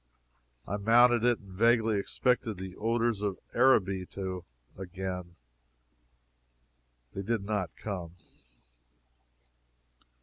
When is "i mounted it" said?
0.67-1.37